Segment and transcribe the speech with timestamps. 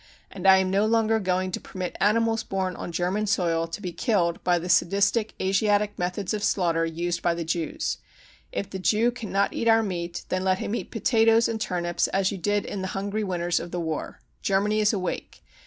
[0.31, 3.91] And I am no longer going to permit animals born on German soil to be
[3.91, 7.99] killed by the sadistic Asiatic methods of slaughter used by the Jews.
[8.51, 12.31] If the Jew cannot eat our meat then let him eat potatoes and turnips as
[12.31, 14.19] you did in the hungry winters of the war.
[14.41, 15.43] Germany is awake.